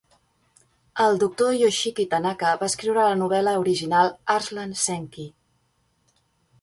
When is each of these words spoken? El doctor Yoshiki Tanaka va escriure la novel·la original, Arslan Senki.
El 1.07 1.19
doctor 1.23 1.51
Yoshiki 1.59 2.05
Tanaka 2.13 2.53
va 2.63 2.71
escriure 2.73 3.05
la 3.09 3.19
novel·la 3.21 3.53
original, 3.65 4.13
Arslan 4.37 4.75
Senki. 4.87 5.29